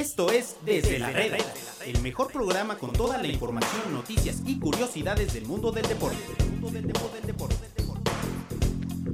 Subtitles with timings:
[0.00, 1.36] Esto es Desde la Reda,
[1.84, 6.16] el mejor programa con toda la información, noticias y curiosidades del mundo del deporte.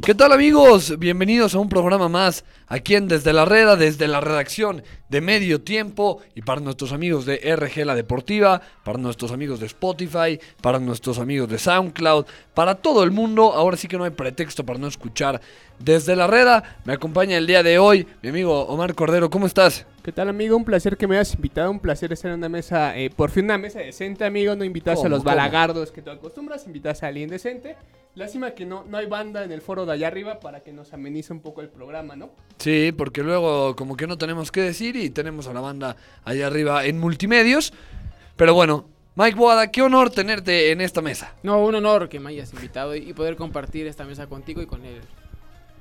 [0.01, 0.96] ¿Qué tal amigos?
[0.96, 5.61] Bienvenidos a un programa más aquí en Desde la Reda, desde la redacción de Medio
[5.61, 10.79] Tiempo y para nuestros amigos de RG La Deportiva, para nuestros amigos de Spotify, para
[10.79, 13.53] nuestros amigos de SoundCloud, para todo el mundo.
[13.53, 15.41] Ahora sí que no hay pretexto para no escuchar
[15.80, 16.79] Desde la Reda.
[16.84, 19.29] Me acompaña el día de hoy mi amigo Omar Cordero.
[19.29, 19.84] ¿Cómo estás?
[20.07, 20.57] ¿Qué tal, amigo?
[20.57, 21.68] Un placer que me hayas invitado.
[21.68, 24.55] Un placer estar en una mesa, eh, por fin una mesa decente, amigo.
[24.55, 25.34] No invitas a ¿Cómo, los cómo?
[25.34, 27.74] balagardos que tú acostumbras, invitas a alguien decente.
[28.15, 30.92] Lástima que no, no hay banda en el foro de allá arriba para que nos
[30.92, 32.30] amenice un poco el programa, ¿no?
[32.59, 36.46] Sí, porque luego como que no tenemos que decir y tenemos a la banda allá
[36.46, 37.73] arriba en multimedios.
[38.37, 41.34] Pero bueno, Mike Boada, qué honor tenerte en esta mesa.
[41.43, 44.84] No, un honor que me hayas invitado y poder compartir esta mesa contigo y con
[44.84, 45.01] el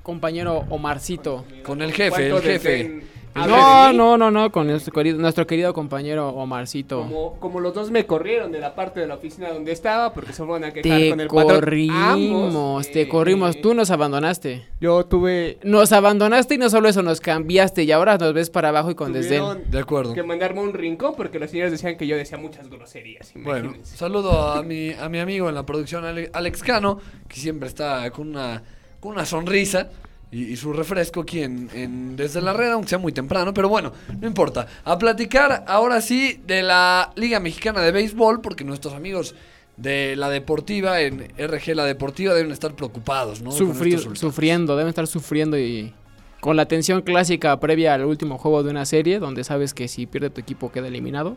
[0.02, 1.44] compañero Omarcito.
[1.62, 3.02] Con el jefe, ¿Cuánto el jefe.
[3.44, 7.00] No, no, no, no, con nuestro querido, nuestro querido compañero Omarcito.
[7.02, 10.32] Como, como los dos me corrieron de la parte de la oficina donde estaba porque
[10.32, 11.60] se fueron a quejar Te con el patrón.
[11.60, 14.64] corrimos, Ambos, te eh, corrimos, tú nos abandonaste.
[14.80, 15.58] Yo tuve...
[15.62, 18.94] Nos abandonaste y no solo eso, nos cambiaste y ahora nos ves para abajo y
[18.94, 19.44] con desdén.
[19.70, 20.14] De acuerdo.
[20.14, 23.32] que mandarme un rincón porque los señores decían que yo decía muchas groserías.
[23.34, 23.96] Bueno, imagínense.
[23.96, 28.10] saludo a mi, a mi amigo en la producción, Ale- Alex Cano, que siempre está
[28.10, 28.62] con una,
[29.00, 29.90] con una sonrisa
[30.32, 33.68] y, y su refresco aquí en, en- desde la red, aunque sea muy temprano, pero
[33.68, 34.66] bueno, no importa.
[34.84, 39.34] A platicar ahora sí de la Liga Mexicana de Béisbol, porque nuestros amigos
[39.76, 43.52] de la Deportiva, en RG La Deportiva, deben estar preocupados, ¿no?
[43.52, 45.92] Sufrir- sufriendo, deben estar sufriendo y
[46.40, 50.06] con la tensión clásica previa al último juego de una serie, donde sabes que si
[50.06, 51.36] pierde tu equipo queda eliminado.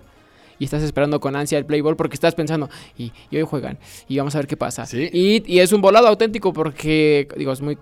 [0.57, 3.77] Y estás esperando con ansia el play ball porque estás pensando, y, y hoy juegan,
[4.09, 4.85] y vamos a ver qué pasa.
[4.85, 5.09] Sí.
[5.13, 7.77] Y, y es un volado auténtico porque, digo, es muy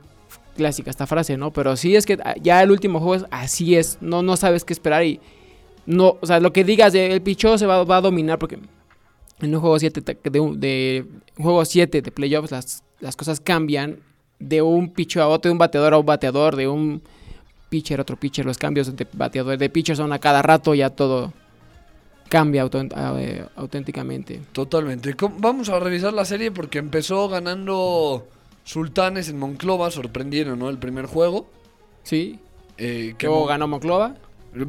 [0.58, 1.54] clásica esta frase, ¿no?
[1.54, 4.74] Pero sí es que ya el último juego es así es, no, no sabes qué
[4.74, 5.22] esperar y
[5.86, 8.60] no, o sea, lo que digas el pichó se va, va a dominar porque
[9.40, 11.06] en un juego 7 de,
[11.38, 14.00] juego 7 de playoffs las, las cosas cambian
[14.40, 17.02] de un picho a otro, de un bateador a un bateador, de un
[17.70, 20.90] pitcher a otro pitcher, los cambios de bateador de pitcher son a cada rato, ya
[20.90, 21.32] todo
[22.30, 24.42] cambia eh, auténticamente.
[24.52, 25.16] Totalmente.
[25.38, 28.28] Vamos a revisar la serie porque empezó ganando
[28.68, 30.70] Sultanes en Monclova, sorprendieron, ¿no?
[30.70, 31.48] El primer juego.
[32.04, 32.40] Sí,
[32.78, 34.16] Eh, que luego Mon- ganó Monclova.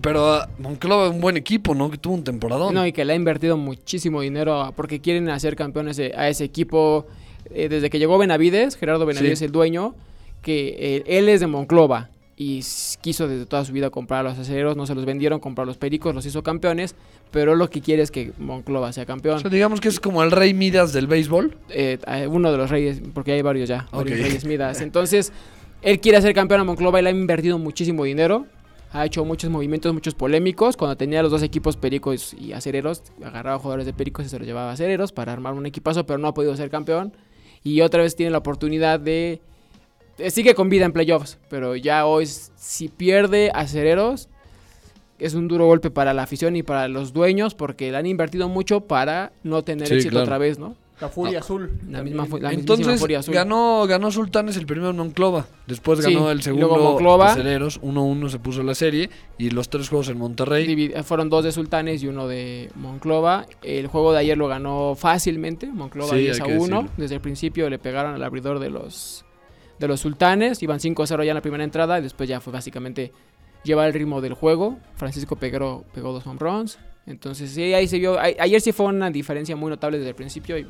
[0.00, 1.90] Pero ah, Monclova es un buen equipo, ¿no?
[1.90, 2.72] Que tuvo un temporadón.
[2.74, 6.44] No, y que le ha invertido muchísimo dinero porque quieren hacer campeones de- a ese
[6.44, 7.06] equipo.
[7.50, 9.44] eh, desde que llegó Benavides, Gerardo Benavides, Sí.
[9.46, 9.94] el dueño,
[10.42, 12.10] que eh, él es de Monclova
[12.40, 12.62] y
[13.00, 15.66] quiso desde toda su vida comprar a los aceleros, no se los vendieron, compró a
[15.66, 16.94] los pericos, los hizo campeones,
[17.32, 19.40] pero lo que quiere es que Monclova sea O campeón.
[19.40, 21.56] sea, digamos que es como el rey Midas del béisbol.
[21.68, 24.24] Eh, eh, uno de los reyes, porque hay varios ya, varios Ok.
[24.24, 24.80] reyes Midas.
[24.82, 25.32] Entonces,
[25.82, 28.46] él quiere ser campeón a Monclova y le ha invertido muchísimo dinero.
[28.92, 30.76] Ha hecho muchos movimientos, muchos polémicos.
[30.76, 34.46] Cuando tenía los dos equipos pericos y acereros, agarraba jugadores de pericos y se los
[34.46, 37.12] llevaba a acereros para armar un equipazo, pero no ha podido ser campeón.
[37.64, 39.40] Y otra vez tiene la oportunidad de.
[40.18, 44.28] Eh, Sigue con vida en playoffs, pero ya hoy, si pierde acereros,
[45.18, 48.48] es un duro golpe para la afición y para los dueños porque le han invertido
[48.48, 50.24] mucho para no tener Sí, éxito claro.
[50.24, 50.76] otra vez, ¿no?
[51.00, 51.78] La furia azul.
[51.88, 53.32] La misma, la Entonces Furia Azul.
[53.32, 55.46] ganó, ganó Sultanes el primero en Monclova.
[55.68, 57.30] Después Sí, ganó el segundo luego Monclova.
[57.30, 57.80] Aceleros.
[57.82, 59.08] 1-1 se puso la serie.
[59.38, 60.66] Y los tres juegos en Monterrey.
[60.66, 63.46] Divi- fueron dos de Sultanes y uno de Monclova.
[63.62, 66.62] El juego de ayer lo ganó fácilmente, Monclova Sí, 10 a hay que 1.
[66.64, 66.90] decirlo.
[66.96, 69.24] Desde el principio le pegaron al abridor de los
[69.78, 72.40] de los Sultanes, iban 5 a 0 ya en la primera entrada y después ya
[72.40, 73.12] fue básicamente
[73.64, 74.78] llevar el ritmo del juego.
[74.96, 76.78] Francisco Peguero pegó dos home runs.
[77.06, 78.18] Entonces, sí, ahí se vio.
[78.18, 80.66] ayer sí fue una diferencia muy notable desde el principio y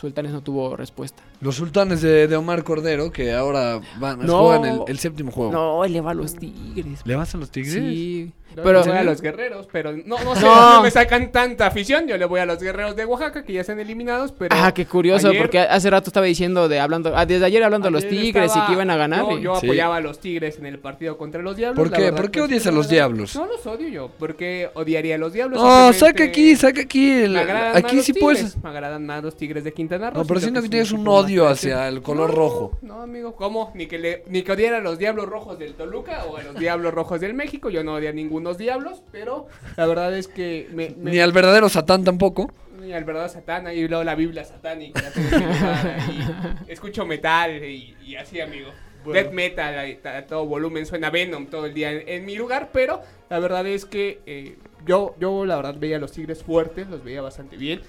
[0.00, 1.22] Sultanes no tuvo respuesta.
[1.40, 4.44] Los Sultanes de, de Omar Cordero, que ahora van, No.
[4.44, 5.52] juegan el, el séptimo juego.
[5.52, 7.00] No, él le va a los Tigres.
[7.04, 7.74] ¿Le vas a los Tigres?
[7.74, 8.32] Sí.
[8.56, 10.74] Yo Pero- le voy a los guerreros, pero no, no sé, No.
[10.74, 12.08] no me sacan tanta afición.
[12.08, 14.56] Yo le voy a los guerreros de Oaxaca, que ya están eliminados, pero.
[14.58, 17.84] Ah, qué curioso, ayer- porque hace rato estaba diciendo de hablando, ah, desde ayer hablando
[17.86, 19.20] de los Tigres y que iban a ganar.
[19.30, 19.66] Yo, y- yo Sí.
[19.66, 21.76] apoyaba a los Tigres en el partido contra los Diablos.
[21.78, 22.02] ¿Por qué?
[22.06, 23.36] verdad, ¿Por qué odias a los Diablos?
[23.36, 24.10] No los odio yo.
[24.18, 25.62] porque odiaría a los Diablos?
[25.62, 27.10] No, Simplemente saca aquí, saca aquí.
[27.22, 28.62] el- Me agradan más aquí los sí tigres, puedes.
[28.64, 30.20] Me agradan más los Tigres de Quintana Roo.
[30.20, 32.78] No, pero siento que es tienes un odio hacia el color No, rojo.
[32.82, 33.72] No, amigo, ¿cómo?
[33.74, 36.54] Ni que, le, ni que odiara a los Diablos Rojos del Toluca o a los
[36.56, 37.70] Diablos Rojos del México.
[37.70, 39.46] Yo no odio a ningunos Diablos, pero
[39.76, 42.52] la verdad es que me, me- Ni al verdadero Satán tampoco.
[42.80, 45.02] ni al verdadero Satán, ahí luego la Biblia satánica.
[45.14, 46.20] ahí.
[46.68, 48.70] Escucho metal y, y así, amigo.
[49.04, 53.00] Death metal a todo volumen, suena Venom todo el día en, en mi lugar, pero
[53.30, 57.02] la verdad es que eh, yo, yo la verdad veía a los Tigres fuertes, los
[57.02, 57.80] veía bastante bien.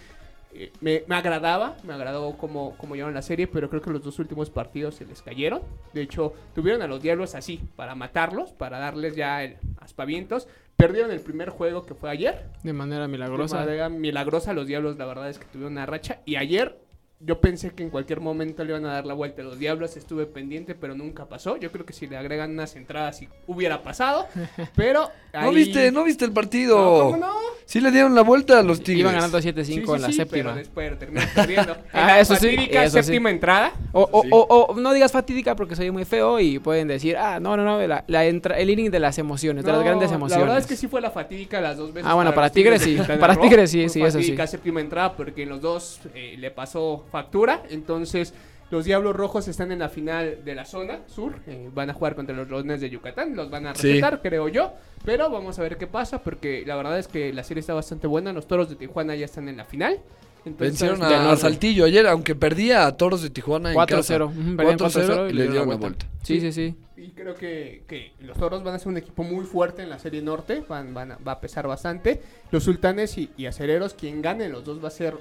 [0.54, 4.04] Eh, me, me agradaba, me agradó cómo, cómo llevaron la serie, pero creo que los
[4.04, 5.62] dos últimos partidos se les cayeron.
[5.94, 10.48] De hecho, tuvieron a los Diablos así, para matarlos, para darles ya el aspavientos.
[10.76, 12.48] Perdieron el primer juego que fue ayer.
[12.64, 13.58] De manera De milagrosa.
[13.58, 16.22] manera milagrosa, los Diablos la verdad es que tuvieron una racha.
[16.26, 16.80] Y ayer
[17.20, 19.96] yo pensé que en cualquier momento le iban a dar la vuelta a los Diablos.
[19.96, 21.56] Estuve pendiente, pero nunca pasó.
[21.58, 24.26] Yo creo que si le agregan unas entradas sí hubiera pasado.
[24.76, 26.78] Pero ¿No viste, no viste el partido?
[26.78, 27.34] No, ¿cómo no?
[27.72, 29.00] Sí le dieron la vuelta a los Tigres.
[29.00, 30.44] Iban ganando 7-5 Sí, sí, en la sí, séptima.
[30.50, 31.78] Pero después terminó perdiendo.
[31.94, 33.04] Ah, eso sí, fatídica eso sí.
[33.04, 33.72] séptima entrada.
[33.94, 34.30] O, o, Sí.
[34.34, 37.64] o- o no digas fatídica porque soy muy feo y pueden decir, ah, no, no,
[37.64, 40.32] no, la, la entra- el inning de las emociones, de las grandes emociones.
[40.40, 42.10] La verdad es que sí fue la fatídica las dos veces.
[42.12, 43.38] Ah, bueno, para Tigres sí, para.
[43.38, 44.24] Tigres sí, sí, eso sí.
[44.26, 47.64] fatídica séptima entrada porque en los dos eh, le pasó factura.
[47.70, 48.34] Entonces,
[48.72, 51.36] los Diablos Rojos están en la final de la zona sur.
[51.48, 53.36] eh, van a jugar contra los Leones de Yucatán.
[53.36, 53.88] Los van a Sí.
[53.88, 54.74] respetar, creo yo.
[55.06, 58.08] Pero vamos a ver qué pasa porque la verdad es que la serie está bastante
[58.08, 58.34] buena.
[58.34, 60.00] Los Toros de Tijuana ya están en la final.
[60.44, 61.36] Entonces, Vencieron a.
[61.36, 63.88] Saltillo ayer, aunque perdía a Toros de Tijuana en 4-0.
[63.88, 64.26] casa.
[64.26, 66.06] ujú, perdían 4-0 y le dieron dieron la vuelta.
[66.24, 66.76] Sí, sí, sí.
[66.98, 69.98] Y creo que, que los toros van a ser un equipo muy fuerte en la
[70.00, 70.64] serie norte.
[70.68, 72.22] Van, van a, va a pesar bastante.
[72.52, 75.16] Los sultanes y, y acereros, quien gane los dos va a ser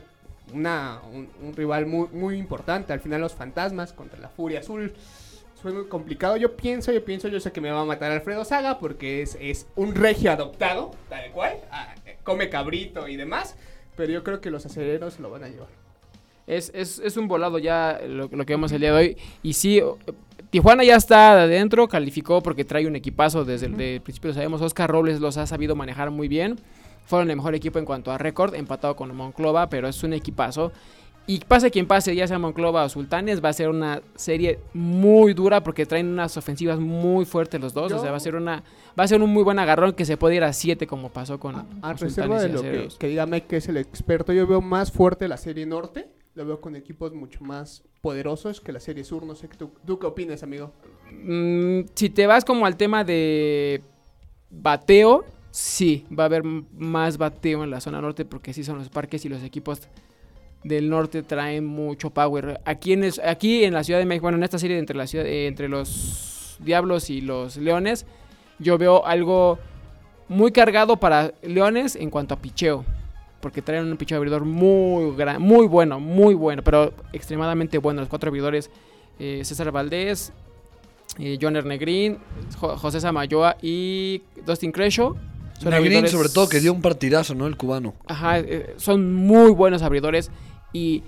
[0.52, 2.92] una, un, un rival muy, muy importante.
[2.92, 4.92] Al final, los fantasmas contra la furia azul.
[5.60, 6.36] Suena muy complicado.
[6.38, 9.36] Yo pienso, yo pienso, yo sé que me va a matar Alfredo Saga porque es,
[9.40, 11.54] es un regio adoptado, tal cual.
[11.70, 13.56] ah, eh, come cabrito y demás.
[13.96, 15.68] Pero yo creo que los acereros se lo van a llevar.
[16.46, 19.16] Es, es, es un volado ya lo, lo que vemos el día de hoy.
[19.42, 19.82] Y sí,
[20.48, 24.62] Tijuana ya está adentro, calificó porque trae un equipazo desde el de principio, lo sabemos.
[24.62, 26.58] Oscar Robles los ha sabido manejar muy bien.
[27.06, 30.72] Fueron el mejor equipo en cuanto a récord, empatado con Monclova, pero es un equipazo.
[31.26, 35.32] Y pase quien pase, ya sea Monclova o Sultanes, va a ser una serie muy
[35.34, 37.90] dura porque traen unas ofensivas muy fuertes los dos.
[37.90, 38.64] Yo- O sea, va a ser una
[38.98, 41.38] va a ser un muy buen agarrón que se puede ir a 7 como pasó
[41.38, 44.46] con, A, a reserva de lo que, que diga Mike, que es el experto, yo
[44.46, 46.08] veo más fuerte la serie norte.
[46.34, 49.24] Lo veo con equipos mucho más poderosos que la serie sur.
[49.24, 50.72] No sé, ¿tú, tú qué opinas, amigo?
[51.12, 53.82] Mm, si te vas como al tema de
[54.50, 58.88] bateo, sí, va a haber más bateo en la zona norte porque sí son los
[58.88, 59.80] parques y los equipos
[60.64, 62.60] del norte traen mucho power.
[62.64, 65.06] Aquí en, es- aquí en la Ciudad de México, bueno, en esta serie entre, la
[65.06, 68.06] ciudad, eh, entre los Diablos y los Leones,
[68.58, 69.58] yo veo algo
[70.28, 72.84] muy cargado para Leones en cuanto a picheo.
[73.40, 78.00] Porque traen un picheo abridor muy gran, muy bueno, muy bueno, pero extremadamente bueno.
[78.02, 78.70] Los cuatro abridores,
[79.18, 80.30] eh, César Valdés,
[81.18, 82.18] eh, John Ernegrin,
[82.58, 85.16] Jo- José Samayoa y Dustin Creshaw.
[85.60, 87.46] Son Negrín, sobre todo, que dio un partidazo, ¿no?
[87.46, 87.94] El cubano.
[88.06, 90.30] Ajá, eh, son muy buenos abridores
[90.72, 91.02] y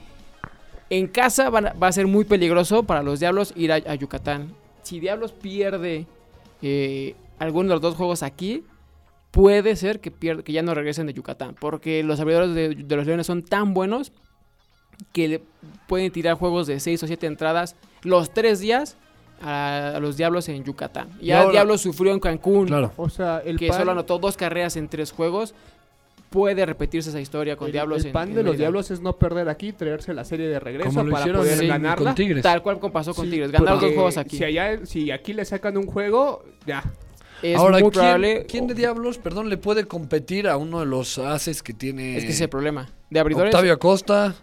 [0.91, 4.55] en casa va a ser muy peligroso para los Diablos ir a, Yucatán.
[4.83, 6.07] Si Diablos pierde
[6.61, 8.65] eh, alguno de los dos juegos aquí,
[9.31, 12.97] puede ser que, pier- que ya no regresen de Yucatán, porque los abridores de, de
[12.97, 14.13] los Leones son tan buenos
[15.13, 15.43] que
[15.89, 18.99] pueden tirar juegos de 6 o 7 entradas los tres días
[19.43, 21.09] a, a los Diablos en Yucatán.
[21.21, 22.93] Y Ya ahora- Diablos sufrió en Cancún Claro.
[22.97, 25.55] O sea, el que pan, solo anotó dos carreras en tres juegos.
[26.31, 28.57] Puede repetirse esa historia con el- Diablos el en- pan en de los.
[28.57, 31.67] Diablos es no perder aquí, traerse la serie de regreso Como para hicieron poder sí,
[31.67, 32.05] ganarla.
[32.07, 32.43] con Tigres.
[32.43, 33.53] Tal cual como pasó con Sí, Tigres.
[33.53, 34.39] Ganar dos juegos aquí.
[34.39, 36.83] Si, allá, si aquí le sacan un juego, ya.
[37.43, 38.47] Es Ahora, muy ¿quién, probable.
[38.49, 42.23] quién de Diablos, perdón, le puede competir a uno de los haces que tiene Es
[42.23, 42.89] que ese es el problema.
[43.11, 44.35] De abridores Octavio Acosta?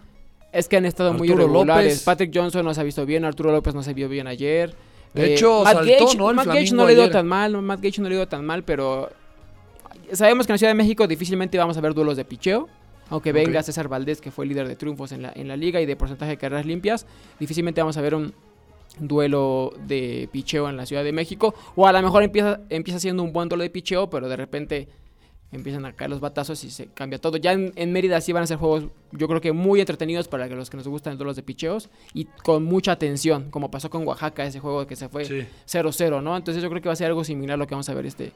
[0.52, 1.84] es que han estado muy Arturo irregulares.
[1.86, 2.02] López.
[2.04, 3.24] Patrick Johnson no se ha visto bien.
[3.24, 4.74] Arturo López no se vio bien ayer.
[5.14, 6.30] De Eh, hecho, Matt saltó, Gage- ¿no?
[6.30, 7.12] El Matt Gage no le dio ayer.
[7.12, 7.60] tan mal.
[7.62, 9.10] Matt Gage no le dio tan mal, pero
[10.12, 12.68] sabemos que en la Ciudad de México difícilmente vamos a ver duelos de picheo.
[13.08, 13.64] Aunque venga Ok.
[13.66, 16.30] César Valdés, que fue líder de triunfos en la, en la liga y de porcentaje
[16.30, 17.06] de carreras limpias,
[17.40, 18.32] difícilmente vamos a ver un
[19.00, 21.54] duelo de picheo en la Ciudad de México.
[21.74, 24.88] O a lo mejor empieza, empieza siendo un buen duelo de picheo, pero de repente
[25.52, 27.36] empiezan a caer los batazos y se cambia todo.
[27.36, 30.48] Ya en, en Mérida sí van a ser juegos, yo creo que muy entretenidos para
[30.48, 34.06] que los que nos gustan los de picheos y con mucha atención, como pasó con
[34.06, 35.44] Oaxaca, ese juego que se fue Sí.
[35.66, 36.36] 0-0, ¿no?
[36.36, 38.06] Entonces yo creo que va a ser algo similar a lo que vamos a ver
[38.06, 38.32] este.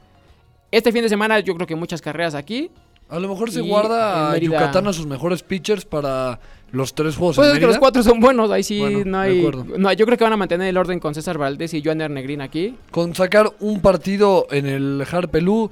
[0.71, 2.69] Este fin de semana yo creo que muchas carreras aquí.
[3.07, 6.39] A lo mejor se guarda a Yucatán a sus mejores pitchers para
[6.71, 9.19] los tres juegos Pues en es que los cuatro son buenos, ahí sí Bueno, no
[9.19, 9.47] hay...
[9.77, 12.41] No, yo creo que van a mantener el orden con César Valdés y Joan Ernegrin
[12.41, 12.75] aquí.
[12.89, 15.69] Con sacar un partido en el Harpelú,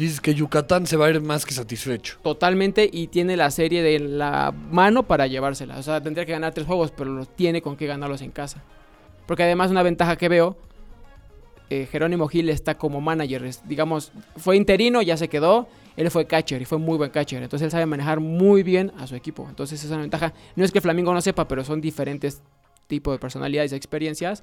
[0.00, 2.18] dices que Yucatán se va a ir más que satisfecho.
[2.22, 5.78] Totalmente y tiene la serie de la mano para llevársela.
[5.78, 8.62] O sea, tendría que ganar tres juegos, pero los tiene con qué ganarlos en casa.
[9.26, 10.56] Porque además una ventaja que veo,
[11.70, 13.48] eh, Jerónimo Gil está como manager.
[13.64, 15.68] digamos, fue interino, ya se quedó.
[15.96, 17.42] Él fue catcher y fue muy buen catcher.
[17.42, 19.46] Entonces él sabe manejar muy bien a su equipo.
[19.48, 20.34] Entonces esa es una ventaja.
[20.56, 22.42] No es que Flamingo no sepa, pero son diferentes
[22.86, 24.42] tipos de personalidades y experiencias.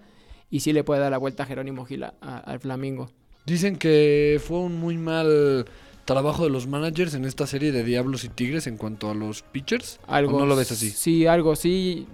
[0.49, 3.09] Y sí le puede dar la vuelta a Jerónimo Gil al Flamingo.
[3.47, 5.65] Dicen que fue un muy mal
[6.03, 9.41] trabajo de los managers en esta serie de Diablos y Tigres en cuanto a los
[9.41, 10.01] pitchers?
[10.05, 10.35] Algo.
[10.35, 10.89] ¿O no lo ves así?
[10.89, 12.07] Sí, algo, sí.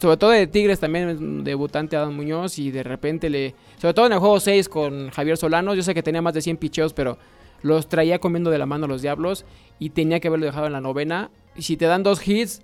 [0.00, 3.54] Sobre todo de Tigres también, debutante Adam Muñoz y de repente le...
[3.76, 6.40] Sobre todo en el juego 6 con Javier Solano, yo sé que tenía más de
[6.40, 7.18] 100 picheos, pero
[7.60, 9.44] los traía comiendo de la mano a los Diablos
[9.78, 11.30] y tenía que haberlo dejado en la novena.
[11.54, 12.62] Y si te dan dos hits,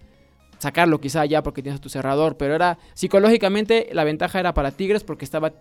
[0.58, 4.70] sacarlo quizá ya porque tienes a tu cerrador, pero era psicológicamente la ventaja era para
[4.70, 5.52] Tigres porque estaba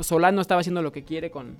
[0.00, 1.56] Solano estaba haciendo lo que quiere con,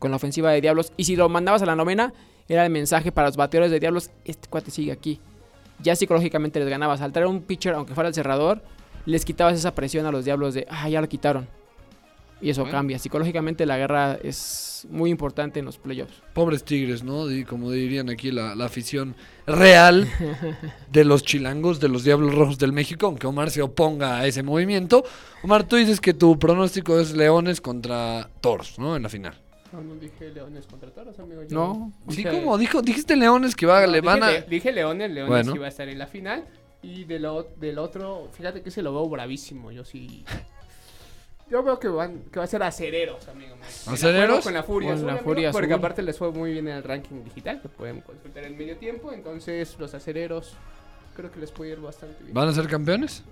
[0.00, 2.12] con la ofensiva de Diablos y si lo mandabas a la novena
[2.48, 5.20] era el mensaje para los bateadores de Diablos, este cuate sigue aquí.
[5.82, 7.00] Ya psicológicamente les ganabas.
[7.00, 8.60] Al traer un pitcher, aunque fuera el cerrador,
[9.06, 11.46] les quitabas esa presión a los Diablos de, ah, ya lo quitaron.
[12.42, 12.76] Y eso Bueno.
[12.78, 12.98] cambia.
[12.98, 16.22] Psicológicamente la guerra es muy importante en los playoffs.
[16.32, 17.26] Pobres Tigres, ¿no?
[17.46, 19.14] Como dirían aquí la, la afición
[19.46, 20.08] real
[20.90, 24.42] de los chilangos, de los Diablos Rojos del México, aunque Omar se oponga a ese
[24.42, 25.04] movimiento.
[25.44, 28.96] Omar, tú dices que tu pronóstico es Leones contra Toros, ¿no?
[28.96, 29.38] En la final.
[29.72, 31.42] No, no dije Leones contra Toros, amigo.
[31.44, 32.58] yo No, Sí, dije- ¿cómo?
[32.58, 34.30] Dijo, dijiste Leones que va, No, le dije van a...
[34.32, 35.54] Le- dije Leones, Leones Bueno.
[35.54, 36.44] iba a estar en la final.
[36.82, 39.70] Y del, o- del otro, fíjate que se lo veo bravísimo.
[39.70, 40.24] Yo sí.
[41.50, 43.56] Yo veo que van que va a ser acereros, amigo.
[43.86, 44.44] ¿Acereros?
[44.44, 45.78] Con la Furia Con Azul, la amigo, Furia Porque Azul.
[45.78, 49.12] aparte les fue muy bien en el ranking digital, que pueden consultar en medio tiempo.
[49.12, 50.54] Entonces, los acereros
[51.16, 52.32] creo que les puede ir bastante bien.
[52.34, 53.24] ¿Van a ser campeones?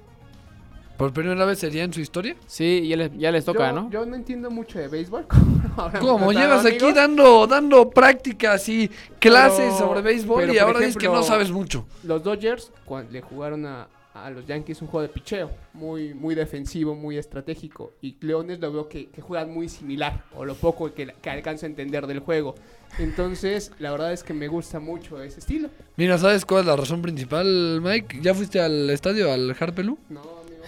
[0.99, 2.35] ¿Por primera vez sería en su historia?
[2.47, 3.90] Sí, ya les, ya les toca, yo, ¿no?
[3.90, 5.26] Yo no entiendo mucho de béisbol.
[6.00, 6.33] ¿Cómo?
[6.33, 8.90] Llevas aquí dando, dando prácticas y
[9.21, 11.87] clases Pero- sobre béisbol pero, y ahora dices que no sabes mucho.
[12.02, 16.35] Los Dodgers cuando le jugaron a, a los Yankees un juego de picheo, muy, muy
[16.35, 17.93] defensivo, muy estratégico.
[18.02, 21.67] Y Leones lo veo que, que juegan muy similar, o lo poco que, que alcanzo
[21.67, 22.57] a entender del juego.
[22.99, 25.69] Entonces, la verdad es que me gusta mucho ese estilo.
[25.97, 28.19] Mira, ¿sabes cuál es la razón principal, Mike?
[28.21, 29.99] ¿Ya fuiste al estadio, al Harpelú?
[30.09, 30.23] No,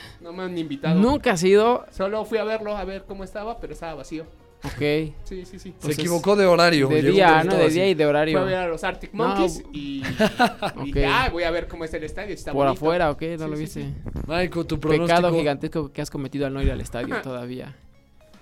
[0.21, 0.99] no me han invitado.
[1.00, 1.87] Nunca ha sido.
[1.90, 4.25] Solo fui a verlo, a ver cómo estaba, pero estaba vacío.
[4.62, 4.78] Ok.
[5.25, 5.59] Sí, sí, sí.
[5.59, 6.87] Se Pues es equivocó de horario.
[6.88, 7.52] De día, ¿no?
[7.57, 7.90] De día así.
[7.92, 8.38] y de Fui horario.
[8.40, 10.02] a ver a los Arctic No, Monkeys y, y
[11.07, 12.35] ah, voy a ver cómo está el estadio.
[12.35, 12.78] Está Por bonito.
[12.85, 13.23] afuera, ¿ok?
[13.23, 13.87] No Sí, lo sí, viste.
[14.26, 15.07] Michael, tu pronóstico.
[15.16, 17.75] Pecado gigantesco que has cometido al no ir al estadio todavía.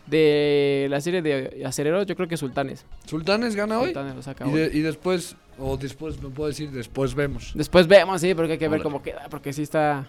[0.07, 2.85] De la serie de acereros, yo creo que Sultanes.
[3.05, 3.87] ¿Sultanes gana hoy?
[3.87, 4.61] Sultanes lo saca Y, hoy.
[4.61, 7.53] de- y después, o después, me puedo decir, después vemos.
[7.55, 10.09] Después vemos, sí, porque hay que ver cómo queda, porque sí está...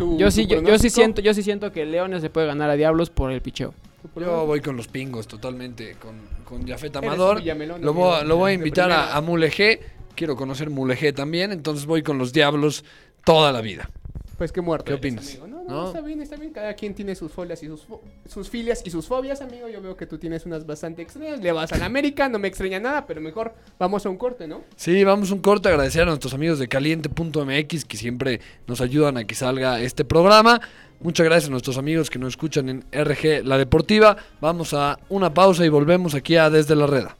[0.00, 2.46] ¿Tu- Yo tu sí, yo, yo sí siento, yo sí siento que Leones se puede
[2.46, 3.74] ganar a Diablos por el picheo.
[4.14, 6.16] ¿Tu Yo voy con los pingos totalmente, con,
[6.46, 7.42] con Jafet Amador.
[7.80, 9.80] Lo voy, lo voy a invitar a, a Mulegé.
[10.14, 12.82] Quiero conocer Mulegé también, entonces voy con los Diablos
[13.24, 13.90] toda la vida.
[14.38, 14.86] Pues qué muerto.
[14.86, 15.28] ¿Qué opinas?
[15.38, 15.46] amigo.
[15.48, 16.52] No, no, está bien, está bien.
[16.52, 17.86] Cada quien tiene sus folias y sus,
[18.26, 19.68] sus filias y sus fobias, amigo.
[19.68, 21.40] Yo veo que tú tienes unas bastante extrañas.
[21.40, 24.46] Le vas a la América, no me extraña nada, pero mejor vamos a un corte,
[24.46, 24.62] ¿no?
[24.76, 25.68] Sí, vamos un corte.
[25.68, 30.60] Agradecer a nuestros amigos de caliente.mx que siempre nos ayudan a que salga este programa.
[31.00, 34.16] Muchas gracias a nuestros amigos que nos escuchan en RG La Deportiva.
[34.40, 37.19] Vamos a una pausa y volvemos aquí a Desde la Reda.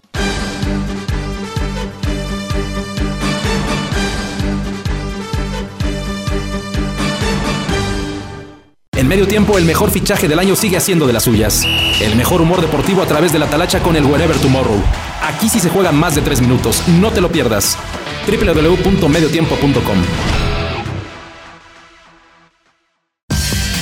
[9.10, 11.66] Medio tiempo, el mejor fichaje del año sigue haciendo de las suyas.
[12.00, 14.80] El mejor humor deportivo a través de la talacha con el Wherever Tomorrow.
[15.20, 17.76] Aquí sí se juegan más de tres minutos, no te lo pierdas.
[18.28, 20.29] www.mediotiempo.com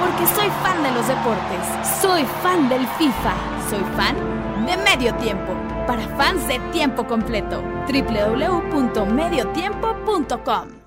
[0.00, 1.62] Porque soy fan de los deportes.
[2.00, 3.34] Soy fan del FIFA.
[3.68, 4.16] Soy fan
[4.66, 5.52] de medio tiempo.
[5.86, 7.62] Para fans de tiempo completo.
[7.86, 10.80] www.mediotiempo.com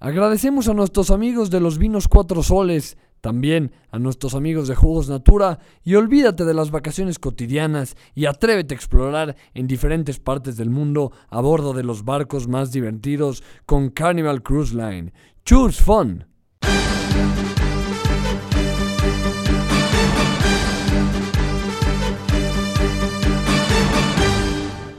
[0.00, 5.08] Agradecemos a nuestros amigos de los vinos Cuatro Soles, también a nuestros amigos de Jugos
[5.08, 10.70] Natura y olvídate de las vacaciones cotidianas y atrévete a explorar en diferentes partes del
[10.70, 15.12] mundo a bordo de los barcos más divertidos con Carnival Cruise Line.
[15.44, 16.24] Choose fun.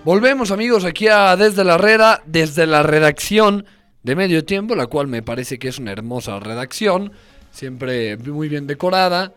[0.09, 3.67] Volvemos amigos aquí a Desde la Reda, desde la redacción
[4.01, 7.11] de Medio Tiempo, la cual me parece que es una hermosa redacción,
[7.51, 9.33] siempre muy bien decorada,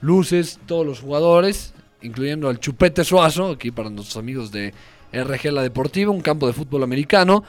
[0.00, 4.74] luces, todos los jugadores, incluyendo al Chupete Suazo, aquí para nuestros amigos de
[5.12, 7.44] RG La Deportiva, un campo de fútbol americano.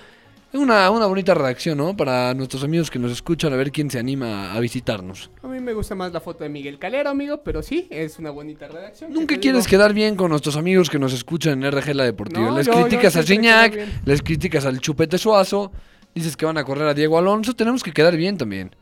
[0.53, 1.95] Una, una bonita redacción, ¿no?
[1.95, 5.31] Para nuestros amigos que nos escuchan, a ver quién se anima a visitarnos.
[5.43, 8.31] A mí me gusta más la foto de Miguel Calero, amigo, pero sí, es una
[8.31, 9.13] bonita redacción.
[9.13, 12.03] Nunca que quieres digo, quedar bien con nuestros amigos que nos escuchan en RG La
[12.03, 12.41] Deportiva.
[12.49, 15.71] No, les yo- yo criticas a Gignac, les criticas al Chupete Suazo,
[16.13, 18.75] dices que van a correr a Diego Alonso, tenemos que quedar bien también.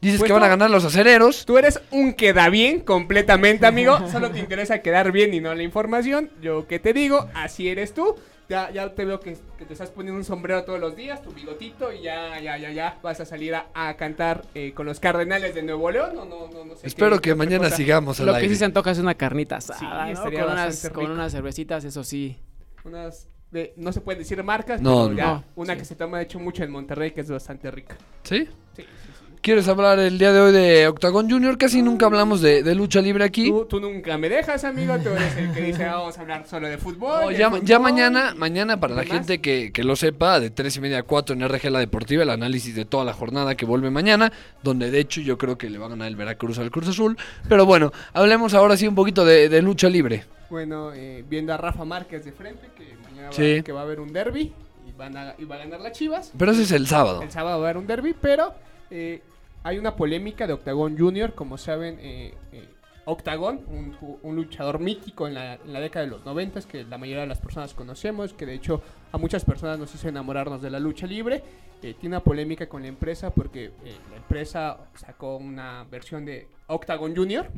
[0.00, 1.44] Dices Pues que van a ganar los acereros.
[1.44, 3.98] Tú eres un queda bien completamente, amigo.
[4.12, 6.30] Solo te interesa quedar bien y no la información.
[6.40, 8.14] Yo que te digo, así eres tú.
[8.48, 11.32] Ya, ya te veo que, que te estás poniendo un sombrero todos los días, tu
[11.32, 15.00] bigotito, y ya, ya, ya, ya vas a salir a, a cantar eh, con los
[15.00, 16.16] Cardenales de Nuevo León.
[16.18, 17.76] O no, no, no sé Espero qué- que qué mañana cosa.
[17.76, 18.48] sigamos al Lo que aire.
[18.48, 20.18] sí se antoja es una carnita asada, Sí, ¿no?
[20.18, 22.38] estaría con, unas, con unas cervecitas, eso sí.
[22.84, 25.14] Unas de- no se puede decir marcas, No, pero no.
[25.18, 25.80] ya No, una sí.
[25.80, 27.98] que se toma de hecho mucho en Monterrey, que es bastante rica.
[28.22, 28.46] ¿Sí?
[28.74, 28.84] Sí, sí,
[29.17, 29.17] sí.
[29.40, 31.56] ¿Quieres hablar el día de hoy de Octagon Junior?
[31.56, 33.48] Casi nunca hablamos de, de lucha libre aquí.
[33.50, 34.98] Tú, tú nunca me dejas, amigo.
[34.98, 37.22] Tú eres el que dice, vamos a hablar solo de fútbol.
[37.22, 37.64] No, de ya, fútbol".
[37.64, 39.16] ya mañana, mañana para la demás.
[39.18, 42.24] gente que, que lo sepa, de 3 y media a 4 en RG La Deportiva,
[42.24, 45.70] el análisis de toda la jornada que vuelve mañana, donde de hecho yo creo que
[45.70, 47.16] le va a ganar el Veracruz al Cruz Azul.
[47.48, 50.24] Pero bueno, hablemos ahora sí un poquito de, de lucha libre.
[50.50, 53.62] Bueno, eh, viendo a Rafa Márquez de frente, que mañana va, Sí.
[53.62, 54.52] que va a haber un derby
[54.86, 56.32] y, van a, y va a ganar las Chivas.
[56.36, 57.22] Pero ese es el sábado.
[57.22, 58.52] El sábado va a haber un derby, pero
[58.90, 59.22] eh,
[59.62, 61.34] hay una polémica de Octagon Junior.
[61.34, 62.68] Como saben, eh, eh,
[63.04, 66.98] Octagon, un, un luchador mítico en la, en la década de los 90 que la
[66.98, 70.68] mayoría de las personas conocemos, que de hecho a muchas personas nos hizo enamorarnos de
[70.70, 71.42] la lucha libre.
[71.82, 76.48] eh, tiene una polémica con la empresa porque eh, la empresa sacó una versión de
[76.66, 77.48] Octagon Junior,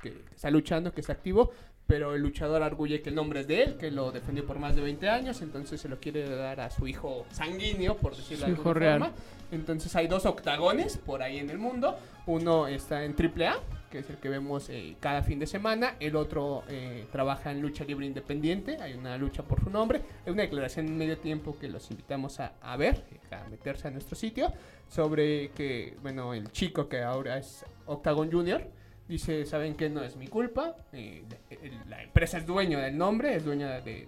[0.00, 1.50] que está luchando, que está activo,
[1.90, 4.76] pero el luchador arguye que el nombre es de él, que lo defendió por más
[4.76, 8.52] de 20 años, entonces se lo quiere dar a su hijo sanguíneo, por decirlo de
[8.52, 9.00] alguna real.
[9.00, 9.14] forma.
[9.50, 11.98] Entonces hay dos octagones por ahí en el mundo.
[12.26, 13.58] Uno está en AAA,
[13.90, 15.96] que es el que vemos eh, cada fin de semana.
[15.98, 18.76] El otro eh, trabaja en lucha libre independiente.
[18.80, 20.00] Hay una lucha por su nombre.
[20.24, 23.90] Hay una declaración en medio tiempo que los invitamos a, a ver, a meterse a
[23.90, 24.52] nuestro sitio,
[24.88, 28.62] sobre que, bueno, el chico que ahora es Octagon Junior.
[29.10, 29.90] Dice, ¿saben qué?
[29.90, 30.76] No es mi culpa.
[31.88, 34.06] la empresa es dueño del nombre, es dueña de,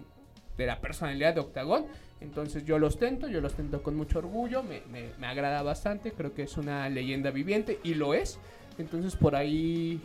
[0.57, 1.85] de la personalidad de Octagon.
[2.21, 6.33] Entonces yo lo ostento, yo lo ostento con mucho orgullo, me, me- agrada bastante, creo
[6.33, 8.39] que es una leyenda viviente y lo es.
[8.77, 9.99] Entonces por ahí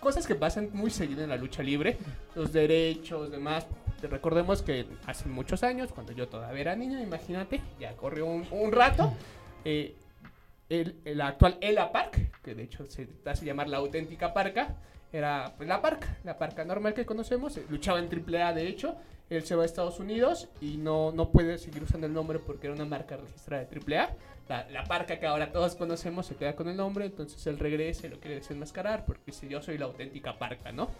[0.00, 1.96] cosas que pasan muy seguido en la lucha libre,
[2.34, 3.66] los derechos, demás.
[4.02, 8.70] Recordemos que hace muchos años, cuando yo todavía era niño, imagínate, ya corrió un, un
[8.70, 9.14] rato,
[9.64, 9.94] eh,
[10.68, 14.76] el, el actual Ela Park, que de hecho se hace llamar la auténtica parca,
[15.12, 18.96] era pues, la parca, la parca normal que conocemos, eh, luchaba en AAA de hecho,
[19.30, 22.66] él se va a Estados Unidos y no, no puede seguir usando el nombre porque
[22.66, 24.10] era una marca registrada de AAA.
[24.48, 28.06] La, la parca que ahora todos conocemos se queda con el nombre, entonces él regresa
[28.06, 30.90] y lo quiere desenmascarar porque dice yo soy la auténtica parca, ¿no?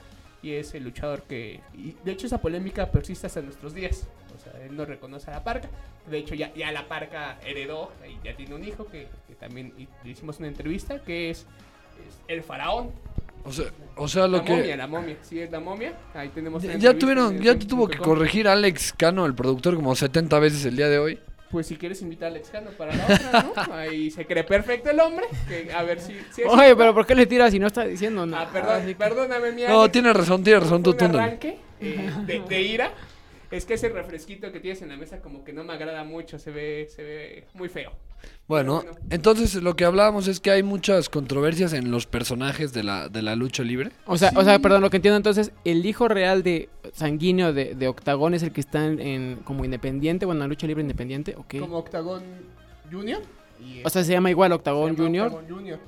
[0.42, 1.60] Y es el luchador que...
[1.74, 4.06] Y de hecho esa polémica persiste hasta nuestros días.
[4.34, 5.68] O sea, él no reconoce a la parca.
[6.10, 9.72] De hecho ya, ya la parca heredó y ya tiene un hijo que, que también
[10.02, 11.40] le hicimos una entrevista que es,
[12.06, 12.90] es el faraón.
[13.46, 13.66] O sea,
[13.96, 14.52] o sea lo la que...
[14.56, 15.16] momia, la momia.
[15.22, 15.92] Sí, es la momia.
[16.14, 19.94] Ahí tenemos Ya, ya tuvieron, ya te tuvo que corregir Alex Cano, el productor, como
[19.94, 21.18] 70 veces el día de hoy.
[21.50, 23.72] Pues si quieres invitar a Alex Cano para la otra, ¿no?
[23.74, 25.26] Ahí se cree perfecto el hombre.
[25.46, 26.14] Que, a ver si...
[26.32, 28.48] si es Oye, pero ¿por qué le tiras si no está diciendo nada?
[28.48, 29.92] Ah, perdón, perdóname, mi No, Alex.
[29.92, 31.04] tienes razón, tienes razón, tú, tú.
[31.04, 32.90] arranque eh, de, de ira.
[33.56, 36.38] Es que ese refresquito que tienes en la mesa como que no me agrada mucho,
[36.38, 37.92] se ve, se ve muy feo.
[38.48, 43.08] Bueno, entonces lo que hablábamos es que hay muchas controversias en los personajes de la,
[43.08, 43.90] de la lucha libre.
[44.06, 47.74] O sea, o sea, perdón, lo que entiendo entonces, el hijo real de sanguíneo de,
[47.74, 51.34] de Octagón es el que está en, en- como independiente, bueno, en lucha libre independiente,
[51.36, 51.56] ok.
[51.60, 52.22] Como Octagon
[52.90, 53.20] Junior.
[53.60, 55.26] y O sea, se llama igual se Octagón llama Junior.
[55.28, 55.78] Octagon Junior.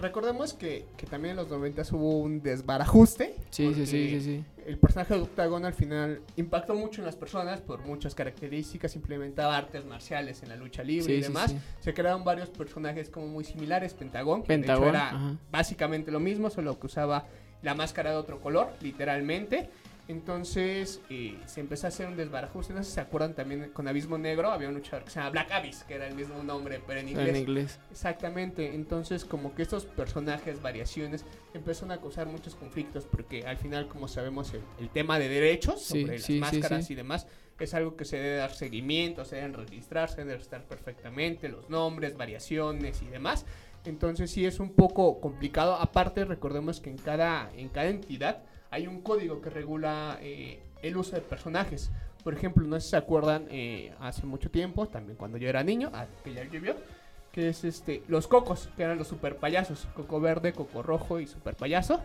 [0.00, 3.34] Recordemos que, que también en los 90 hubo un desbarajuste.
[3.50, 4.44] Sí, sí, sí, sí, sí.
[4.66, 9.56] El personaje de Octagon al final impactó mucho en las personas por muchas características, implementaba
[9.56, 11.50] artes marciales en la lucha libre Sí, y demás.
[11.50, 11.58] sí.
[11.80, 15.36] Se crearon varios personajes como muy similares, Pentagón, que de hecho era ajá.
[15.50, 17.26] básicamente lo mismo, solo que usaba
[17.62, 19.68] la máscara de otro color, literalmente.
[20.10, 22.74] Entonces eh, se empezó a hacer un desbarajuste.
[22.74, 25.30] No sé si se acuerdan también con Abismo Negro, había un luchador que se llama
[25.30, 27.28] Black Abyss, que era el mismo nombre, pero en inglés.
[27.28, 27.78] En inglés.
[27.92, 33.86] Exactamente, entonces como que estos personajes, variaciones, empezaron a causar muchos conflictos porque al final,
[33.86, 36.94] como sabemos, el, el tema de derechos Sí, sobre sí, las máscaras sí.
[36.94, 37.28] y demás
[37.60, 41.68] es algo que se debe dar seguimiento, se deben registrar, se deben registrar perfectamente los
[41.68, 43.46] nombres, variaciones y demás.
[43.84, 45.74] Entonces sí es un poco complicado.
[45.76, 50.96] Aparte, recordemos que en cada, en cada entidad hay un código que regula eh, el
[50.96, 51.90] uso de personajes.
[52.22, 55.64] Por ejemplo, no sé si se acuerdan, eh, hace mucho tiempo, también cuando yo era
[55.64, 56.76] niño, ah, que ya llovió,
[57.32, 61.26] que es este los cocos, que eran los super payasos, coco verde, coco rojo y
[61.26, 62.00] super payaso.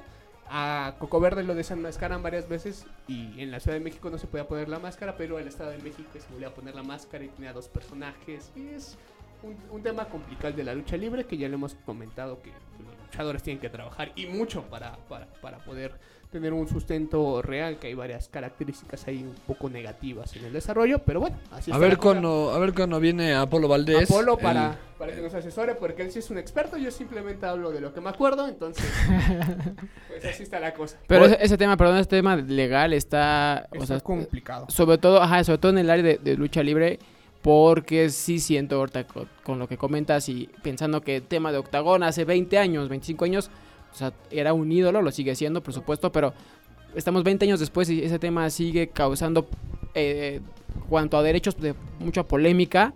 [0.48, 4.28] A Coco Verde lo desenmascaran varias veces y en la Ciudad de México no se
[4.28, 6.84] podía poner la máscara, pero en el Estado de México se volvía a poner la
[6.84, 8.52] máscara y tenía dos personajes.
[8.56, 8.96] Y es
[9.42, 12.96] un, un tema complicado de la lucha libre que ya le hemos comentado que los
[13.08, 16.00] luchadores tienen que trabajar y mucho para, para, para poder
[16.36, 21.00] tener un sustento real, que hay varias características ahí un poco negativas en el desarrollo,
[21.00, 22.10] pero bueno, así A está ver la cosa.
[22.10, 24.12] cuando, a ver cuando viene Apolo Valdés.
[24.12, 27.46] Apolo el- para, para que nos asesore, porque él sí es un experto, yo simplemente
[27.46, 28.86] hablo de lo que me acuerdo, entonces,
[30.10, 30.98] pues así está la cosa.
[31.08, 34.66] Pero ese, ese tema, perdón, ese tema legal está, o sea, complicado.
[34.70, 37.00] sobre todo, ajá, sobre todo en el área de, de lucha libre,
[37.42, 41.60] porque sí siento ahorita co- con, lo que comentas y pensando que el tema de
[41.60, 43.50] Octagón hace 20 años, 25 años,
[43.96, 46.34] o sea, era un ídolo, lo sigue siendo, por supuesto, pero
[46.96, 49.48] estamos 20 años después y ese tema sigue causando,
[49.94, 50.42] eh,
[50.90, 52.94] cuanto a derechos, de mucha polémica.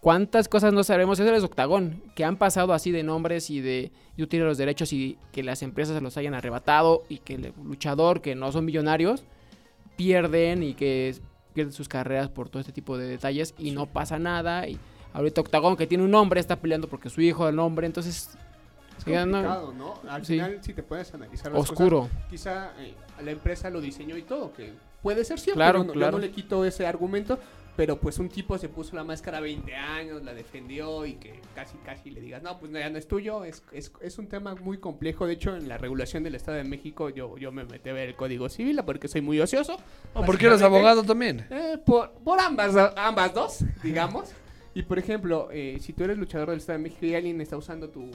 [0.00, 1.18] ¿Cuántas cosas no sabemos?
[1.18, 4.92] Eso es Octagón, que han pasado así de nombres y de yo tiro los derechos
[4.92, 8.64] y que las empresas se los hayan arrebatado y que el luchador, que no son
[8.64, 9.24] millonarios,
[9.96, 11.16] pierden y que
[11.52, 14.68] pierden sus carreras por todo este tipo de detalles y no pasa nada.
[14.68, 14.78] Y
[15.12, 18.38] ahorita Octagón, que tiene un nombre, está peleando porque su hijo el nombre, entonces
[18.98, 19.94] Es complicado, ¿no?
[20.10, 20.34] Al Sí.
[20.34, 22.02] final, si te puedes analizar las oscuro.
[22.02, 25.84] cosas, quizá eh, la empresa lo diseñó y todo, que puede ser cierto, Claro, yo
[25.84, 26.12] no, yo claro.
[26.12, 27.38] no le quito ese argumento,
[27.76, 31.76] pero pues un tipo se puso la máscara 20 años, la defendió y que casi
[31.78, 34.56] casi le digas, no, pues no, ya no es tuyo, es, es, es un tema
[34.56, 37.88] muy complejo, de hecho en la regulación del Estado de México yo, yo me metí
[37.88, 39.76] a ver el Código Civil porque soy muy ocioso.
[40.14, 41.46] Oh, porque eres abogado también.
[41.50, 44.32] Eh, por, por ambas, ambas dos, digamos.
[44.74, 47.56] Y por ejemplo, eh, si tú eres luchador del Estado de México y alguien está
[47.56, 48.10] usando tu,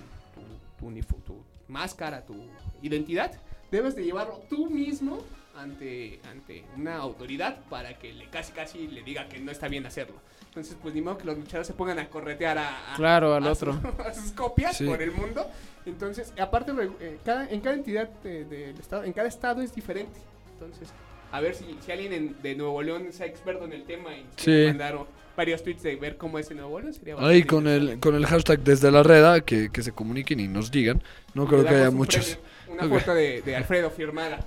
[0.92, 2.36] tu, tu máscara, tu
[2.82, 3.32] identidad,
[3.72, 5.20] debes de llevarlo tú mismo
[5.56, 9.86] ante, ante una autoridad para que le casi casi le diga que no está bien
[9.86, 10.16] hacerlo.
[10.48, 13.48] Entonces, pues ni modo que los luchadores se pongan a corretear a, a- Claro, al
[13.48, 13.74] a otro.
[13.74, 14.86] su- a sus copias Sí.
[14.86, 15.46] por el mundo.
[15.86, 20.20] Entonces, aparte, eh, cada, en cada entidad de- del estado, en cada estado es diferente.
[20.54, 20.90] Entonces,
[21.32, 24.22] a ver si, si alguien en- de Nuevo León sea experto en el tema y
[24.36, 24.46] Sí.
[24.46, 27.68] quiere mandar o- varios tweets de ver cómo es en Nuevo León, sería Ahí con
[27.68, 31.02] el, con el hashtag desde la reda, que, que se comuniquen y nos digan.
[31.34, 32.38] No creo que haya un muchos.
[32.68, 34.46] premio, Una foto de, de Alfredo firmada.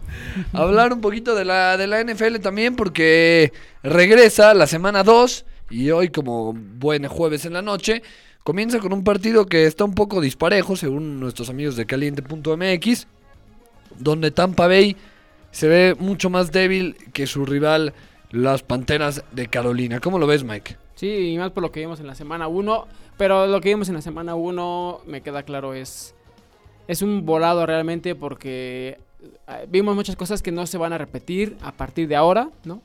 [0.52, 5.90] Hablar un poquito de la, de la NFL también, porque regresa la semana 2 y
[5.90, 8.02] hoy, como buen jueves en la noche,
[8.42, 13.06] comienza con un partido que está un poco disparejo, según nuestros amigos de caliente.mx,
[13.98, 14.96] donde Tampa Bay
[15.50, 17.94] se ve mucho más débil que su rival,
[18.34, 20.00] las Panteras de Carolina.
[20.00, 20.76] ¿Cómo lo ves, Mike?
[20.96, 22.86] Sí, y más por lo que vimos en la semana 1.
[23.16, 26.14] Pero lo que vimos en la semana 1, me queda claro, es,
[26.88, 28.98] es un volado realmente porque
[29.48, 32.82] eh, vimos muchas cosas que no se van a repetir a partir de ahora, ¿no?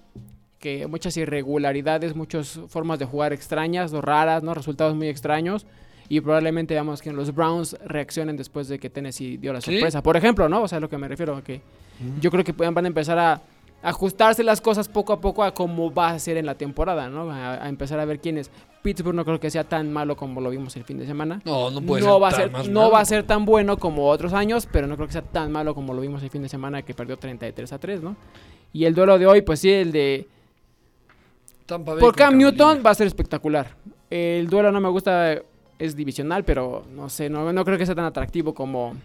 [0.60, 4.54] Que muchas irregularidades, muchas formas de jugar extrañas o raras, ¿no?
[4.54, 5.66] Resultados muy extraños.
[6.10, 9.72] Y probablemente veamos que los Browns reaccionen después de que Tennessee dio la ¿Sí?
[9.74, 10.04] sorpresa.
[10.04, 10.62] Por ejemplo, ¿no?
[10.62, 11.62] O sea, lo que me refiero a que
[12.22, 13.42] yo creo que van a empezar a
[13.82, 17.32] ajustarse las cosas poco a poco a cómo va a ser en la temporada, ¿no?
[17.32, 18.52] A, a empezar a ver quién es.
[18.82, 21.42] Pittsburgh no creo que sea tan malo como lo vimos el fin de semana.
[21.46, 22.92] No, no puede no ser va a tan ser, más no malo.
[22.92, 25.76] va a ser tan bueno como otros años, pero no creo que sea tan malo
[25.76, 28.16] como lo vimos el fin de semana que perdió 33 a 3, ¿no?
[28.72, 30.28] Y el duelo de hoy, pues sí, el de
[31.66, 32.52] Tampa Bay por Cam Carolina.
[32.52, 33.76] Newton va a ser espectacular.
[34.10, 35.38] El duelo no me gusta,
[35.78, 38.96] es divisional, pero no sé, no, no creo que sea tan atractivo como,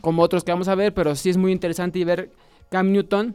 [0.00, 2.30] como otros que vamos a ver, pero sí es muy interesante y ver
[2.70, 3.34] Cam Newton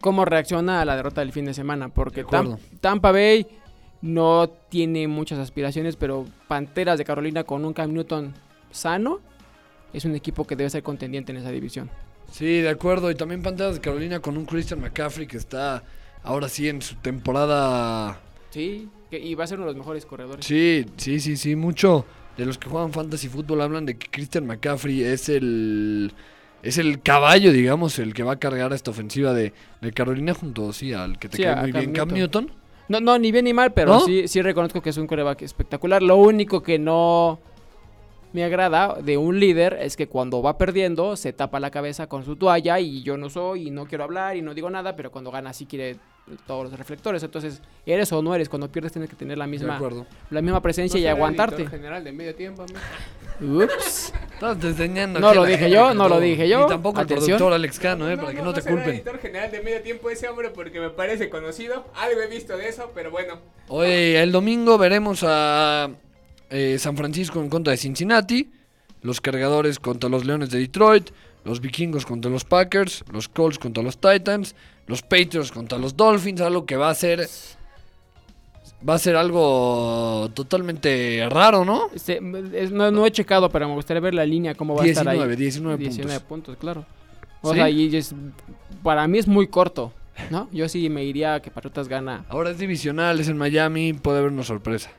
[0.00, 2.58] cómo reacciona a la derrota del fin de semana, porque De.
[2.80, 3.46] Tampa Bay
[4.00, 8.34] no tiene muchas aspiraciones, pero Panteras de Carolina con un Cam Newton
[8.70, 9.20] sano
[9.92, 11.90] es un equipo que debe ser contendiente en esa división.
[12.30, 13.10] Sí, de acuerdo.
[13.10, 15.82] Y también Panteras de Carolina con un Christian McCaffrey que está
[16.22, 18.20] ahora sí en su temporada.
[18.50, 20.44] Sí, que, y va a ser uno de los mejores corredores.
[20.44, 21.56] Sí, sí, sí, sí.
[21.56, 22.04] Mucho
[22.36, 26.12] de los que juegan fantasy fútbol hablan de que Christian McCaffrey es el.
[26.62, 30.72] Es el caballo, digamos, el que va a cargar esta ofensiva de, de Carolina junto,
[30.72, 32.44] sí, al que te Sí, cae muy Cam bien, Cam Newton.
[32.46, 32.58] Newton.
[32.88, 34.00] No, no, ni bien ni mal, pero ¿No?
[34.00, 36.02] sí, sí reconozco que es un coreback espectacular.
[36.02, 37.38] Lo único que no
[38.32, 42.24] me agrada de un líder es que cuando va perdiendo se tapa la cabeza con
[42.24, 45.10] su toalla y yo no soy y no quiero hablar y no digo nada, pero
[45.12, 45.96] cuando gana sí quiere
[46.46, 47.22] todos los reflectores.
[47.22, 49.78] Entonces, eres o no eres, cuando pierdes tienes que tener la misma,
[50.30, 51.66] la misma presencia ¿No y el aguantarte.
[51.66, 52.78] general de medio tiempo, amigo?
[53.40, 54.12] Ups.
[54.32, 56.64] Estás desdeñando No lo dije yo, no lo dije yo.
[56.66, 57.38] Y tampoco el Atención.
[57.38, 58.94] productor Alex Cano, eh, para que no, te será el culpen.
[58.96, 61.86] editor general de medio tiempo ese hombre porque me parece conocido.
[61.96, 63.38] Algo he visto de eso, pero bueno.
[63.68, 65.90] Hoy, el domingo, veremos a
[66.50, 68.50] eh, San Francisco en contra de Cincinnati,
[69.02, 71.10] los cargadores contra los Leones de Detroit,
[71.44, 74.54] los vikingos contra los Packers, los Colts contra los Titans,
[74.86, 77.28] los Patriots contra los Dolphins, algo que va a ser.
[78.86, 81.88] Va a ser algo totalmente raro, ¿no?
[81.94, 82.20] Este,
[82.54, 85.08] es- no, no he checado, pero me gustaría ver la línea, cómo va a estar
[85.08, 85.16] ahí.
[85.18, 85.96] 19, 19 puntos.
[85.96, 86.84] 19 puntos, claro.
[87.42, 87.56] O ¿Sí?
[87.56, 88.14] sea, y es-
[88.84, 89.92] para mí es muy corto,
[90.30, 90.48] ¿no?
[90.52, 92.24] Yo sí me iría a que Patriotas gana.
[92.28, 94.90] Ahora es divisional, es en Miami, puede haber una sorpresa.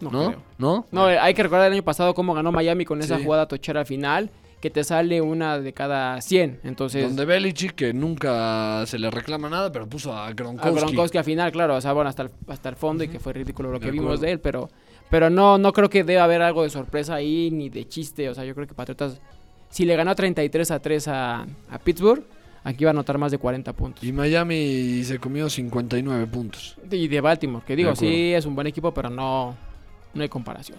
[0.00, 0.26] No, ¿No?
[0.28, 0.42] creo.
[0.58, 0.86] ¿No?
[0.92, 3.24] No, hay que recordar el año pasado cómo ganó Miami con esa Sí.
[3.24, 4.28] jugada tochera final,
[4.60, 6.60] que te sale una de cada 100.
[6.64, 10.80] Entonces, Donde Belichick, que nunca se le reclama nada, pero puso a a Gronkowski.
[10.80, 13.32] Gronkowski a final, claro, o sea, bueno, hasta el, hasta el fondo y que fue
[13.32, 14.22] ridículo lo De que vimos acuerdo.
[14.26, 14.70] de él, pero,
[15.10, 18.34] pero no, no creo que deba haber algo de sorpresa ahí ni de chiste, o
[18.34, 19.20] sea, yo creo que Patriotas,
[19.68, 22.24] si le ganó 33 a 3 a, a Pittsburgh,
[22.64, 24.02] aquí va a anotar más de 40 puntos.
[24.02, 26.76] Y Miami se comió 59 puntos.
[26.90, 29.54] Y de Baltimore, que digo, sí es un buen equipo, pero no,
[30.14, 30.78] no hay comparación.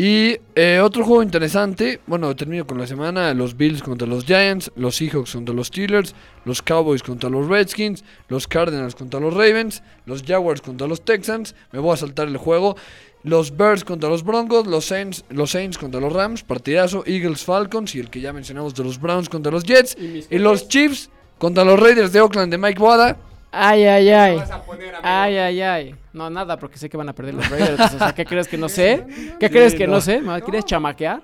[0.00, 4.70] Y eh, otro juego interesante, bueno, termino con la semana, los Bills contra los Giants,
[4.76, 9.82] los Seahawks contra los Steelers, los Cowboys contra los Redskins, los Cardinals contra los Ravens,
[10.06, 12.76] los Jaguars contra los Texans, me voy a saltar el juego,
[13.24, 17.96] los Bears contra los Broncos, los Saints, los Saints contra los Rams, partidazo, Eagles Falcons
[17.96, 21.10] y el que ya mencionamos de los Browns contra los Jets, Y y los Chiefs
[21.38, 23.16] contra los Raiders de Oakland de Mike Boada.
[23.50, 24.36] Ay, ay, ay.
[24.36, 24.94] vas a poner?
[25.02, 25.94] Ay, ay, ay.
[26.12, 27.94] No, nada, porque sé que van a perder los Raiders.
[27.94, 29.04] o sea, ¿qué crees que no sé?
[29.40, 29.94] ¿Qué crees que no.
[29.94, 30.20] no sé?
[30.20, 31.22] ¿Me ¿Quieres chamaquear?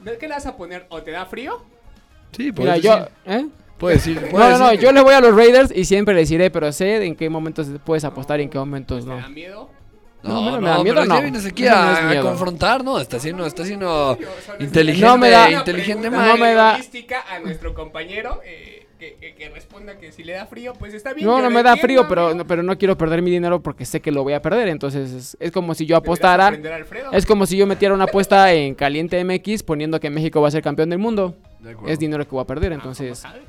[0.00, 0.86] ¿De ¿Qué le vas a poner?
[0.90, 1.62] ¿O te da frío?
[2.36, 3.08] Sí, Mira, puedes yo...
[3.26, 3.46] ¿eh?
[3.78, 4.80] puedes decir, No, puedes no, no, decir.
[4.84, 7.66] yo le voy a los Raiders y siempre les diré, pero sé en qué momentos
[7.84, 9.16] puedes apostar y en qué momentos ¿Te no.
[9.16, 9.70] da miedo?
[10.22, 11.20] No, No, no, no me da miedo, pero ya no.
[11.22, 12.98] vienes aquí no a, a confrontar, ¿no?
[13.00, 14.18] Está siendo, está siendo
[14.58, 16.10] inteligente, No me da- inteligente.
[16.10, 16.74] No me da-
[17.30, 21.12] a nuestro compañero eh, que, que- que responda que si le da frío, pues está
[21.12, 21.26] bien.
[21.26, 24.00] No, no me da frío, pero no, pero no quiero perder mi dinero porque sé
[24.00, 24.68] que lo voy a perder.
[24.68, 26.52] Entonces es, es como si yo apostara.
[27.12, 30.50] Es como si yo metiera una apuesta en Caliente MX poniendo que México va a
[30.50, 31.34] ser campeón del mundo.
[31.60, 31.76] De.
[31.86, 33.18] Es dinero que voy a perder, Ah, ¿cómo entonces.
[33.18, 33.42] sabes?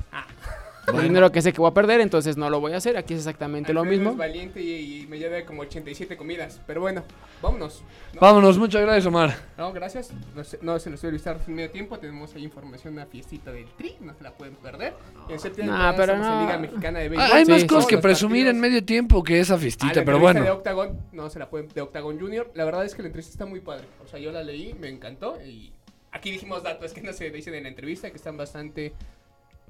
[0.88, 2.96] Ah, Es dinero que sé que voy a perder, entonces no lo voy a hacer.
[2.96, 4.10] Aquí es exactamente lo Alfredo mismo.
[4.12, 6.60] es valiente y, y me lleva como 87 comidas.
[6.66, 7.02] Pero bueno,
[7.42, 7.82] vámonos.
[8.14, 9.34] No, Vámonos, muchas gracias, Omar.
[9.56, 10.10] no, gracias.
[10.34, 11.98] No, se- no se los voy a avisar en medio tiempo.
[11.98, 13.96] Tenemos ahí información, una fiestita del Tri.
[14.00, 14.94] No se la pueden perder.
[15.28, 16.40] En septiembre Nah, pero no.
[16.42, 17.32] Liga Mexicana de Ah, Béisbol.
[17.32, 18.54] Hay más Sí, cosas Todos que presumir partidos.
[18.54, 20.42] en medio tiempo que esa Ah, la fiestita, pero bueno.
[20.42, 22.50] de Octagon, no se la pueden, de Octagon Junior.
[22.54, 23.84] La verdad es que la entrevista está muy padre.
[24.04, 25.38] O sea, yo la leí, me encantó.
[25.44, 25.72] Y
[26.12, 28.92] aquí dijimos datos que no se dicen en la entrevista, que están bastante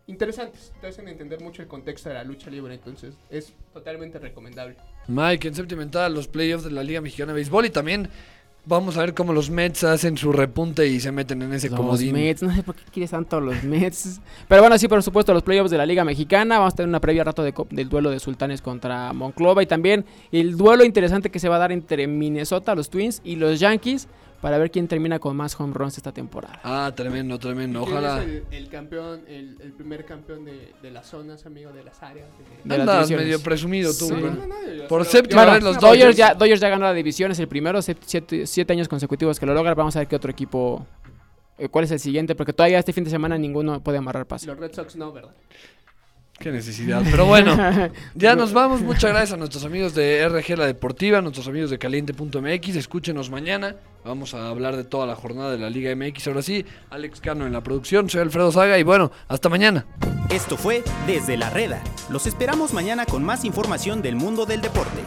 [0.08, 0.72] interesantes.
[0.80, 2.74] Te hacen entender mucho el contexto de la lucha libre.
[2.74, 4.76] Entonces, es totalmente recomendable.
[5.06, 8.08] Mike, en sentimental, los playoffs de la Liga Mexicana de Béisbol y también
[8.68, 11.78] vamos a ver cómo los Mets hacen su repunte y se meten en ese Los
[11.78, 12.12] comodín.
[12.12, 14.20] Mets, no sé por qué quieres tanto los Mets.
[14.46, 16.58] Pero bueno, sí, por supuesto, los playoffs de la Liga Mexicana.
[16.58, 19.62] Vamos a tener una previa rato de del duelo de Sultanes contra Monclova.
[19.62, 23.36] Y también el duelo interesante que se va a dar entre Minnesota, los Twins, y
[23.36, 24.08] los Yankees.
[24.40, 26.60] Para ver quién termina con más home runs esta temporada.
[26.62, 27.82] Ah, tremendo, tremendo.
[27.84, 28.22] ¿Quién Ojalá.
[28.22, 32.00] es el, el campeón, el, el primer campeón de, de las zonas, amigo, de las
[32.04, 32.28] áreas?
[32.64, 34.06] de- de Andas medio presumido tú.
[34.06, 34.12] Sí.
[34.14, 34.22] güey.
[34.32, 37.32] No, no, no, yo Por séptima vez los Dodgers ya, Dodgers ya ganó la división,
[37.32, 39.74] es el primero, siete, siete años consecutivos que lo logra.
[39.74, 40.86] Vamos a ver qué otro equipo,
[41.58, 44.46] eh, cuál es el siguiente, porque todavía este fin de semana ninguno puede amarrar pase.
[44.46, 45.32] Los Red Sox no, ¿verdad?
[46.38, 47.02] Qué necesidad.
[47.10, 47.56] Pero bueno,
[48.14, 48.80] ya nos vamos.
[48.80, 52.76] Muchas gracias a nuestros amigos de RG La Deportiva, a nuestros amigos de Caliente.mx.
[52.76, 53.74] Escúchenos mañana.
[54.04, 56.28] Vamos a hablar de toda la jornada de la Liga MX.
[56.28, 58.08] Ahora sí, Alex Cano en la producción.
[58.08, 59.84] Soy Alfredo Saga y bueno, hasta mañana.
[60.30, 61.82] Esto fue Desde la Reda.
[62.08, 65.02] Los esperamos mañana con más información del mundo del deporte.